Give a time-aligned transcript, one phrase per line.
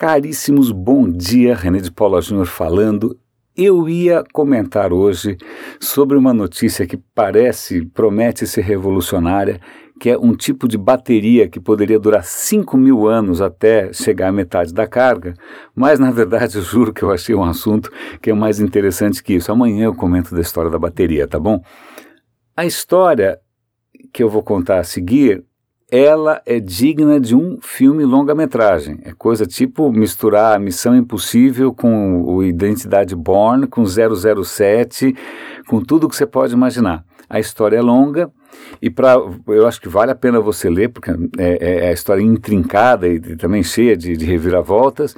[0.00, 3.18] Caríssimos, bom dia, René de Paula Júnior falando.
[3.54, 5.36] Eu ia comentar hoje
[5.78, 9.60] sobre uma notícia que parece, promete ser revolucionária,
[10.00, 14.32] que é um tipo de bateria que poderia durar 5 mil anos até chegar à
[14.32, 15.34] metade da carga,
[15.74, 17.92] mas na verdade eu juro que eu achei um assunto
[18.22, 19.52] que é mais interessante que isso.
[19.52, 21.62] Amanhã eu comento da história da bateria, tá bom?
[22.56, 23.38] A história
[24.14, 25.44] que eu vou contar a seguir
[25.90, 29.00] ela é digna de um filme longa-metragem.
[29.02, 35.14] É coisa tipo misturar Missão Impossível com o Identidade Born, com 007,
[35.66, 37.04] com tudo que você pode imaginar.
[37.28, 38.30] A história é longa
[38.80, 39.14] e para
[39.48, 43.16] eu acho que vale a pena você ler, porque é, é a história intrincada e,
[43.16, 45.16] e também cheia de, de reviravoltas.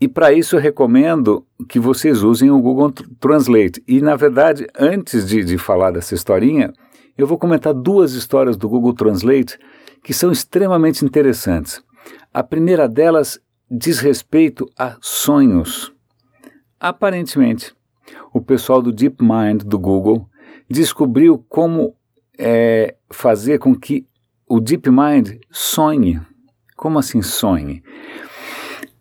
[0.00, 3.82] E para isso eu recomendo que vocês usem o Google Translate.
[3.86, 6.72] E na verdade, antes de, de falar dessa historinha,
[7.16, 9.58] eu vou comentar duas histórias do Google Translate
[10.04, 11.82] que são extremamente interessantes.
[12.32, 13.40] A primeira delas
[13.70, 15.92] diz respeito a sonhos.
[16.78, 17.74] Aparentemente,
[18.32, 20.28] o pessoal do DeepMind do Google
[20.68, 21.96] descobriu como
[22.38, 24.06] é, fazer com que
[24.46, 26.20] o DeepMind sonhe.
[26.76, 27.82] Como assim sonhe?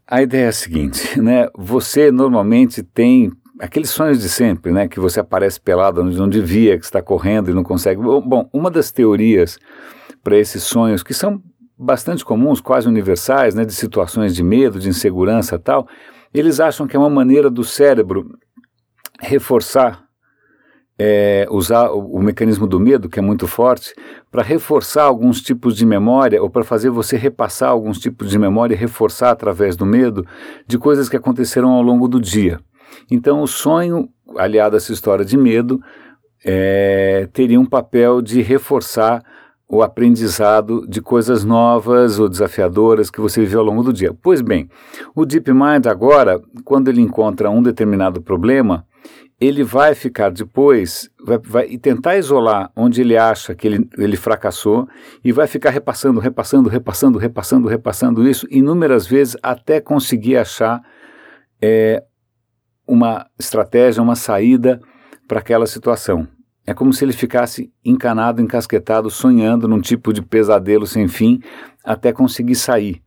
[0.07, 1.49] A ideia é a seguinte, né?
[1.57, 4.87] Você normalmente tem aqueles sonhos de sempre, né?
[4.87, 8.01] Que você aparece pelado onde não devia, que está correndo e não consegue.
[8.01, 9.59] Bom, uma das teorias
[10.23, 11.43] para esses sonhos que são
[11.77, 15.87] bastante comuns, quase universais, né, de situações de medo, de insegurança tal,
[16.33, 18.29] eles acham que é uma maneira do cérebro
[19.19, 20.03] reforçar,
[20.97, 23.93] é, usar o, o, mecanismo do medo, que é muito forte,
[24.31, 28.73] para reforçar alguns tipos de memória ou para fazer você repassar alguns tipos de memória
[28.73, 30.25] e reforçar através do medo
[30.65, 32.59] de coisas que aconteceram ao longo do dia.
[33.11, 35.79] Então, o sonho, aliado a essa história de medo,
[36.45, 39.23] é, teria um papel de reforçar
[39.67, 44.13] o aprendizado de coisas novas ou desafiadoras que você viveu ao longo do dia.
[44.21, 44.69] Pois bem,
[45.15, 48.85] o DeepMind agora, quando ele encontra um determinado problema,
[49.39, 54.87] ele vai ficar depois vai, vai tentar isolar onde ele acha que ele, ele fracassou
[55.23, 60.81] e vai ficar repassando, repassando, repassando, repassando, repassando isso inúmeras vezes até conseguir achar
[61.61, 62.03] é,
[62.87, 64.79] uma estratégia, uma saída
[65.27, 66.27] para aquela situação.
[66.65, 71.41] É como se ele ficasse encanado, encasquetado, sonhando num tipo de pesadelo sem fim
[71.83, 73.01] até conseguir sair.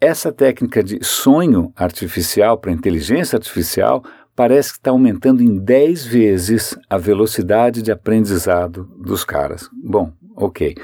[0.00, 4.02] Essa técnica de sonho artificial para inteligência artificial
[4.34, 9.68] parece que está aumentando em 10 vezes a velocidade de aprendizado dos caras.
[9.72, 10.74] Bom, ok.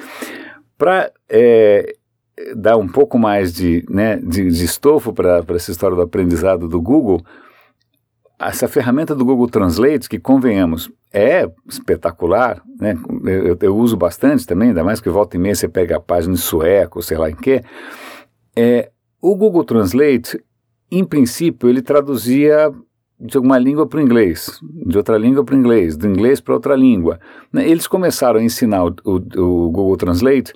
[0.76, 1.94] Para é,
[2.56, 6.80] dar um pouco mais de, né, de, de estofo para essa história do aprendizado do
[6.80, 7.20] Google,
[8.38, 12.97] essa ferramenta do Google Translate, que convenhamos, é espetacular, né?
[13.25, 16.34] Eu, eu, uso bastante também, ainda mais que volta e meia você pega a página
[16.34, 17.62] em sueco, sei lá em quê.
[18.54, 18.91] É,
[19.21, 20.43] o Google Translate,
[20.91, 22.72] em princípio, ele traduzia
[23.19, 26.54] de uma língua para o inglês, de outra língua para o inglês, do inglês para
[26.54, 27.19] outra língua.
[27.53, 27.69] Né?
[27.69, 30.53] Eles começaram a ensinar o, o, o Google Translate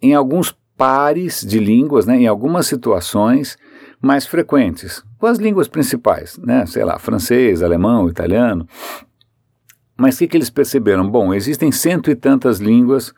[0.00, 2.16] em alguns pares de línguas, né?
[2.16, 3.58] em algumas situações
[4.00, 6.64] mais frequentes, com as línguas principais, né?
[6.66, 8.66] sei lá, francês, alemão, italiano.
[9.96, 11.08] Mas o que, que eles perceberam?
[11.10, 13.12] Bom, existem cento e tantas línguas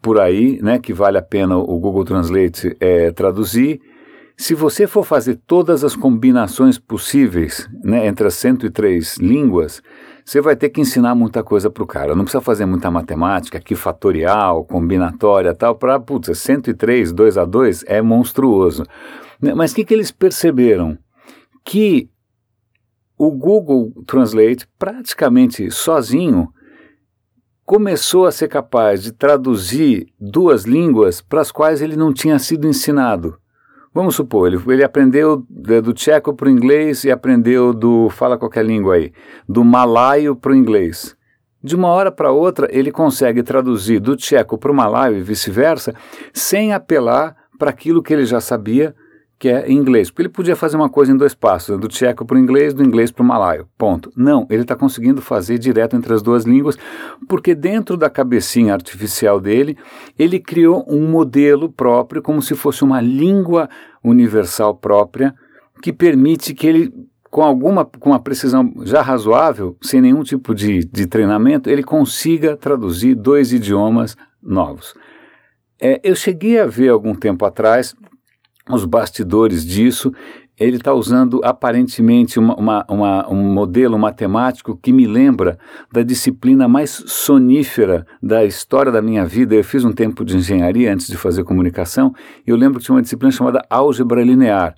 [0.00, 3.80] por aí, né, que vale a pena o Google Translate é, traduzir.
[4.36, 9.82] Se você for fazer todas as combinações possíveis né, entre as 103 línguas,
[10.24, 12.14] você vai ter que ensinar muita coisa para o cara.
[12.14, 17.84] Não precisa fazer muita matemática, aqui fatorial, combinatória tal, para, putz, 103, 2 a 2
[17.86, 18.84] é monstruoso.
[19.40, 20.98] Né, mas o que, que eles perceberam?
[21.64, 22.10] Que
[23.16, 26.52] o Google Translate, praticamente sozinho,
[27.64, 32.66] começou a ser capaz de traduzir duas línguas para as quais ele não tinha sido
[32.66, 33.38] ensinado.
[33.92, 38.64] Vamos supor, ele, ele aprendeu do tcheco para o inglês e aprendeu do, fala qualquer
[38.64, 39.12] língua aí,
[39.48, 41.16] do malaio para o inglês.
[41.62, 45.94] De uma hora para outra, ele consegue traduzir do tcheco para o malaio e vice-versa,
[46.32, 48.94] sem apelar para aquilo que ele já sabia
[49.44, 50.10] que é em inglês.
[50.10, 52.82] Porque ele podia fazer uma coisa em dois passos, do tcheco para o inglês, do
[52.82, 53.68] inglês para o malaio.
[53.76, 54.10] Ponto.
[54.16, 56.78] Não, ele está conseguindo fazer direto entre as duas línguas,
[57.28, 59.76] porque dentro da cabecinha artificial dele,
[60.18, 63.68] ele criou um modelo próprio, como se fosse uma língua
[64.02, 65.34] universal própria,
[65.82, 66.94] que permite que ele
[67.30, 72.56] com alguma com uma precisão já razoável, sem nenhum tipo de, de treinamento, ele consiga
[72.56, 74.94] traduzir dois idiomas novos.
[75.78, 77.94] É, eu cheguei a ver algum tempo atrás
[78.70, 80.12] os bastidores disso.
[80.58, 85.58] ele está usando aparentemente uma, uma, uma, um modelo matemático que me lembra
[85.92, 89.56] da disciplina mais sonífera da história da minha vida.
[89.56, 92.14] Eu fiz um tempo de engenharia antes de fazer comunicação
[92.46, 94.74] e eu lembro que tinha uma disciplina chamada álgebra linear.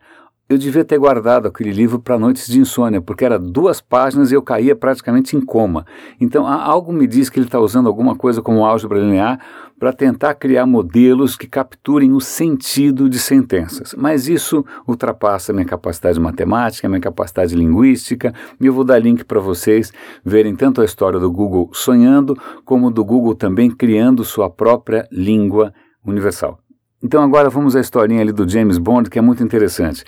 [0.49, 4.35] Eu devia ter guardado aquele livro para noites de insônia, porque era duas páginas e
[4.37, 5.85] eu caía praticamente em coma.
[6.21, 9.41] Então, algo me diz que ele está usando alguma coisa como álgebra linear
[9.77, 13.93] para tentar criar modelos que capturem o sentido de sentenças.
[13.99, 19.41] Mas isso ultrapassa minha capacidade matemática, minha capacidade linguística, e eu vou dar link para
[19.41, 19.93] vocês
[20.25, 25.75] verem tanto a história do Google sonhando, como do Google também criando sua própria língua
[26.05, 26.61] universal.
[27.03, 30.05] Então agora vamos à historinha ali do James Bond, que é muito interessante.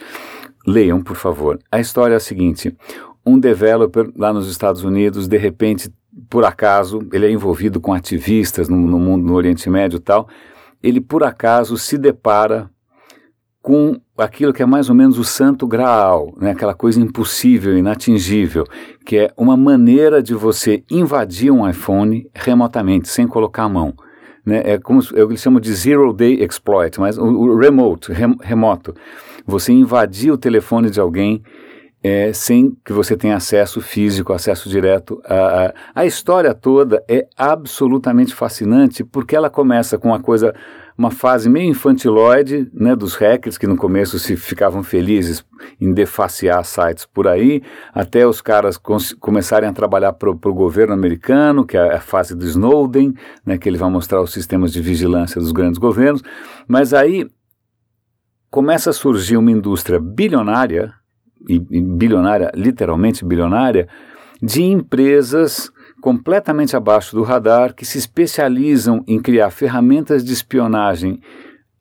[0.67, 1.59] Leiam, por favor.
[1.71, 2.77] A história é a seguinte:
[3.25, 5.93] um developer lá nos Estados Unidos, de repente,
[6.29, 10.29] por acaso, ele é envolvido com ativistas no, no mundo, no Oriente Médio e tal,
[10.83, 12.71] ele por acaso se depara
[13.61, 16.53] com aquilo que é mais ou menos o santo graal, né?
[16.53, 18.65] aquela coisa impossível, inatingível,
[19.05, 23.95] que é uma maneira de você invadir um iPhone remotamente, sem colocar a mão.
[24.49, 24.63] Né?
[24.65, 28.95] É como é eles chamam de zero day exploit, mas o, o remote, rem, remoto.
[29.47, 31.43] Você invadir o telefone de alguém
[32.03, 35.21] é, sem que você tenha acesso físico, acesso direto.
[35.27, 40.55] A, a, a história toda é absolutamente fascinante porque ela começa com uma coisa
[40.99, 45.45] uma fase meio infantiloide né, dos hackers que no começo se ficavam felizes
[45.81, 47.63] em defacear sites por aí,
[47.95, 48.77] até os caras
[49.21, 53.15] começarem a trabalhar para o governo americano, que é a fase do Snowden,
[53.47, 56.21] né, que ele vai mostrar os sistemas de vigilância dos grandes governos,
[56.67, 57.31] mas aí
[58.51, 60.93] começa a surgir uma indústria bilionária,
[61.49, 63.87] e, e bilionária, literalmente bilionária,
[64.43, 71.21] de empresas completamente abaixo do radar que se especializam em criar ferramentas de espionagem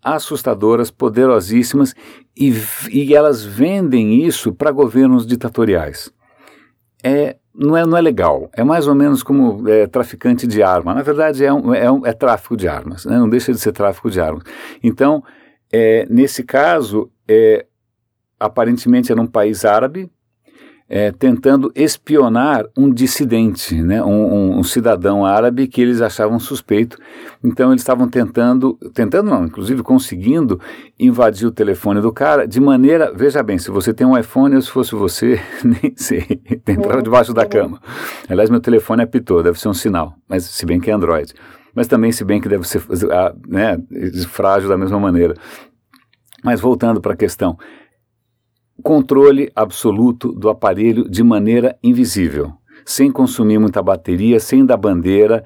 [0.03, 1.93] assustadoras, poderosíssimas
[2.35, 2.53] e,
[2.91, 6.11] e elas vendem isso para governos ditatoriais.
[7.03, 10.93] É, não, é, não é legal, é mais ou menos como é, traficante de arma.
[10.93, 13.17] Na verdade, é, um, é, um, é tráfico de armas, né?
[13.17, 14.43] não deixa de ser tráfico de armas.
[14.83, 15.23] Então,
[15.71, 17.65] é, nesse caso, é,
[18.39, 20.09] aparentemente era um país árabe,
[20.89, 26.97] é, tentando espionar um dissidente, né, um, um, um, cidadão árabe que eles achavam suspeito.
[27.43, 30.59] Então eles estavam tentando, tentando não, inclusive conseguindo
[30.97, 34.61] invadir o telefone do cara de maneira, veja bem, se você tem um iPhone ou
[34.61, 37.81] se fosse você, nem sei, entrava debaixo da cama.
[38.29, 41.33] Aliás, meu telefone apitou, deve ser um sinal, mas se bem que é Android.
[41.75, 42.81] Mas também se bem que deve ser
[43.11, 43.77] ah, né,
[44.29, 45.35] frágil da mesma maneira.
[46.43, 47.57] Mas voltando para a questão,
[48.83, 52.53] controle absoluto do aparelho de maneira invisível,
[52.85, 55.43] sem consumir muita bateria, sem dar bandeira.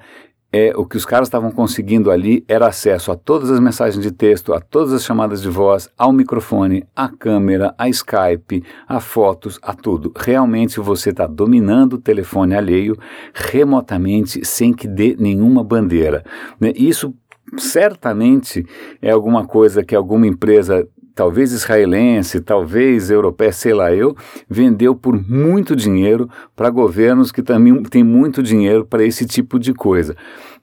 [0.54, 4.12] É, o que os caras estavam conseguindo ali era acesso a todas as mensagens de
[4.12, 9.58] texto, a todas as chamadas de voz, ao microfone, à câmera, a Skype, a fotos,
[9.62, 10.12] a tudo.
[10.14, 12.98] Realmente você está dominando o telefone alheio
[13.32, 16.22] remotamente, sem que dê nenhuma bandeira.
[16.60, 16.70] Né?
[16.76, 17.14] Isso
[17.56, 18.66] certamente
[19.00, 24.16] é alguma coisa que alguma empresa talvez israelense, talvez europeia, sei lá eu,
[24.48, 29.72] vendeu por muito dinheiro para governos que também têm muito dinheiro para esse tipo de
[29.74, 30.16] coisa.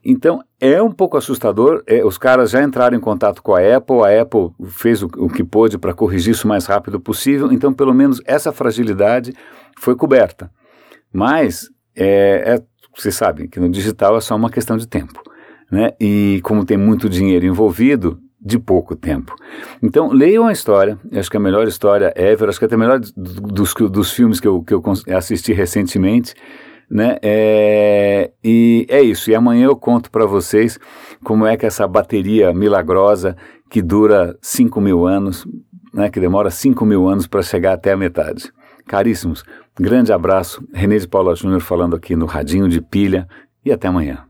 [0.04, 1.84] Então é um pouco assustador.
[1.86, 5.30] É, os caras já entraram em contato com a Apple, a Apple fez o, o
[5.30, 7.52] que pôde para corrigir isso o mais rápido possível.
[7.52, 9.34] Então, pelo menos essa fragilidade
[9.78, 10.50] foi coberta.
[11.12, 12.64] Mas é, é,
[12.96, 15.22] vocês sabem que no digital é só uma questão de tempo.
[15.72, 15.92] Né?
[16.00, 19.36] E como tem muito dinheiro envolvido, de pouco tempo.
[19.82, 23.00] Então, leiam a história, acho que a melhor história ever, acho que até a melhor
[23.00, 24.82] dos, dos filmes que eu, que eu
[25.16, 26.34] assisti recentemente,
[26.90, 27.18] né?
[27.22, 30.80] É, e é isso, e amanhã eu conto para vocês
[31.24, 33.36] como é que essa bateria milagrosa
[33.70, 35.46] que dura 5 mil anos,
[35.94, 38.52] né, que demora 5 mil anos para chegar até a metade.
[38.88, 39.44] Caríssimos,
[39.80, 43.28] grande abraço, René de Paula Júnior falando aqui no Radinho de Pilha
[43.64, 44.24] e até amanhã.